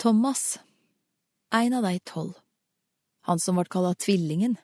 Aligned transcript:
Thomas, 0.00 0.58
en 1.52 1.74
av 1.74 1.82
de 1.82 1.98
tolv, 1.98 2.32
han 3.20 3.40
som 3.40 3.58
ble 3.60 3.66
kalla 3.68 3.90
Tvillingen, 4.00 4.54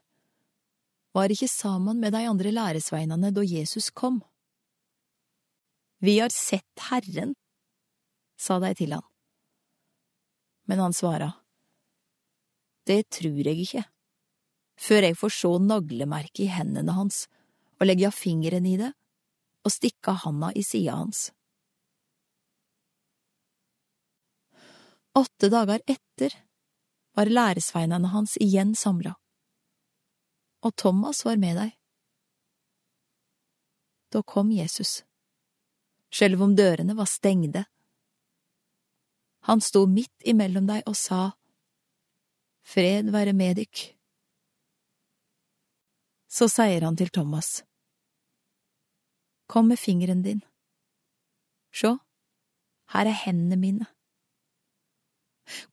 var 1.13 1.29
ikke 1.29 1.49
sammen 1.53 2.01
med 2.01 2.15
de 2.17 2.23
andre 2.25 2.53
læresveinene 2.57 3.29
da 3.37 3.45
Jesus 3.45 3.91
kom. 3.93 4.23
Vi 6.01 6.15
har 6.23 6.33
sett 6.33 6.87
Herren, 6.89 7.35
sa 8.41 8.57
de 8.65 8.73
til 8.81 8.97
han. 8.97 9.05
Men 10.73 10.81
han 10.87 10.97
svara, 10.97 11.35
Det 12.89 13.03
trur 13.13 13.45
jeg 13.45 13.61
ikke, 13.61 13.85
før 14.81 15.11
jeg 15.11 15.21
får 15.21 15.37
se 15.37 15.55
naglemerket 15.69 16.47
i 16.47 16.53
hendene 16.55 16.97
hans 16.97 17.27
og 17.77 17.91
legge 17.91 18.09
fingeren 18.09 18.65
i 18.65 18.79
det 18.81 18.95
og 19.69 19.75
stikke 19.75 20.17
handa 20.25 20.55
i 20.57 20.65
sida 20.65 20.97
hans. 20.97 21.27
Åtte 25.17 25.49
dager 25.49 25.81
etter 25.87 26.35
var 27.17 27.31
læresveinene 27.33 28.11
hans 28.13 28.35
igjen 28.37 28.75
samla, 28.77 29.15
og 30.61 30.75
Thomas 30.77 31.23
var 31.25 31.39
med 31.41 31.57
deg. 31.57 31.71
Da 34.13 34.21
kom 34.23 34.53
Jesus, 34.53 35.07
sjølv 36.13 36.45
om 36.45 36.53
dørene 36.59 36.99
var 37.01 37.09
stengde. 37.09 37.65
Han 39.49 39.65
sto 39.65 39.87
midt 39.89 40.29
imellom 40.29 40.69
deg 40.69 40.85
og 40.85 41.01
sa, 41.01 41.23
Fred 42.67 43.09
være 43.15 43.33
med 43.33 43.57
dykk. 43.63 43.89
Så 46.29 46.53
sier 46.53 46.85
han 46.85 47.01
til 47.01 47.09
Thomas, 47.09 47.63
Kom 49.49 49.69
med 49.71 49.79
fingeren 49.79 50.25
din. 50.27 50.45
Sjå, 51.73 51.97
her 52.93 53.07
er 53.07 53.23
hendene 53.25 53.57
mine. 53.57 53.96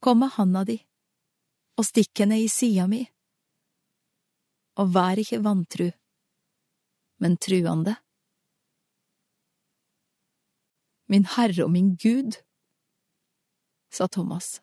Kom 0.04 0.20
med 0.20 0.36
handa 0.36 0.66
di 0.68 0.82
og 1.80 1.88
stikk 1.88 2.24
henne 2.24 2.42
i 2.44 2.50
sida 2.52 2.86
mi. 2.92 3.02
Og 4.82 4.90
vær 4.94 5.22
ikke 5.22 5.40
vantru, 5.46 5.88
men 7.24 7.38
truende. 7.38 7.96
Min 11.08 11.28
Herre 11.36 11.66
og 11.66 11.72
min 11.72 11.94
Gud, 11.96 12.40
sa 13.94 14.08
Thomas. 14.08 14.60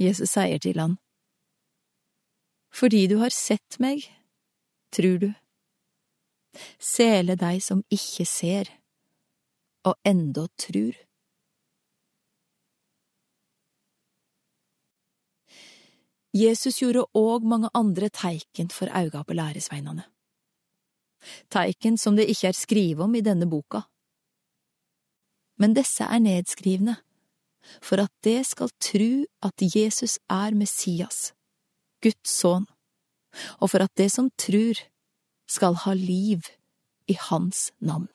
Jesus 0.00 0.36
sier 0.36 0.58
til 0.58 0.80
han, 0.80 0.98
Fordi 2.70 3.06
du 3.06 3.18
har 3.18 3.32
sett 3.34 3.80
meg, 3.80 4.04
tror 4.94 5.18
du. 5.18 5.30
Sele 6.78 7.34
deg 7.38 7.62
som 7.62 7.82
ikke 7.90 8.26
ser, 8.26 8.70
og 9.84 9.96
enda 10.04 10.46
trur. 10.58 10.94
Jesus 16.34 16.78
gjorde 16.78 17.08
òg 17.16 17.46
mange 17.46 17.70
andre 17.74 18.08
teiken 18.08 18.70
for 18.70 18.90
auga 18.94 19.24
på 19.26 19.34
læresveinane. 19.34 20.04
Teiken 21.50 21.98
som 21.98 22.16
det 22.16 22.28
ikke 22.30 22.48
er 22.48 22.56
skrive 22.56 23.04
om 23.04 23.14
i 23.14 23.24
denne 23.24 23.48
boka. 23.50 23.82
Men 25.60 25.74
disse 25.76 26.06
er 26.06 26.22
nedskrivne, 26.22 26.96
for 27.82 28.00
at 28.00 28.12
det 28.24 28.46
skal 28.46 28.70
tru 28.80 29.26
at 29.42 29.66
Jesus 29.74 30.18
er 30.30 30.54
Messias, 30.56 31.34
Guds 32.00 32.30
sønn, 32.30 32.64
og 33.60 33.70
for 33.70 33.84
at 33.84 33.92
det 33.98 34.08
som 34.12 34.30
trur, 34.38 34.78
skal 35.50 35.74
ha 35.82 35.92
liv 35.98 36.46
i 37.10 37.16
Hans 37.18 37.72
navn. 37.80 38.08